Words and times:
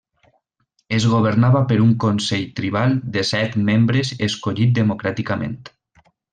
És 0.95 1.03
governada 1.11 1.61
per 1.73 1.77
un 1.83 1.91
consell 2.05 2.47
tribal 2.61 2.97
de 3.19 3.25
set 3.33 3.61
membres 3.69 4.13
escollit 4.31 4.75
democràticament. 4.83 5.59